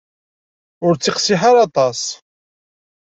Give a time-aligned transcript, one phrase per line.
[0.85, 2.01] Ur ttiqsiḥ ara aṭas.